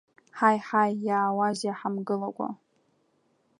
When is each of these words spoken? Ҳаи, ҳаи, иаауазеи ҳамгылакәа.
Ҳаи, 0.37 0.57
ҳаи, 0.67 0.93
иаауазеи 1.07 1.75
ҳамгылакәа. 1.79 2.49